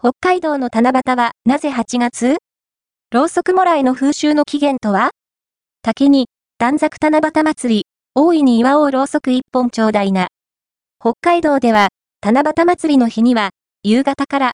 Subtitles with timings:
[0.00, 2.36] 北海道の七夕はなぜ8月？
[3.10, 5.10] ろうそくもらいの風習の起源とは？
[5.82, 10.28] 竹に、短冊七夕祭り、大いに祝おうろうそく一本ちょうだいな。
[11.00, 11.88] 北海道では、
[12.24, 13.50] 七夕祭りの日には、
[13.82, 14.46] 夕方から